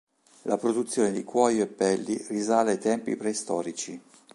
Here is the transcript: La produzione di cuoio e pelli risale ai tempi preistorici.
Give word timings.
La 0.45 0.57
produzione 0.57 1.11
di 1.11 1.23
cuoio 1.23 1.61
e 1.61 1.67
pelli 1.67 2.17
risale 2.29 2.71
ai 2.71 2.79
tempi 2.79 3.15
preistorici. 3.15 4.01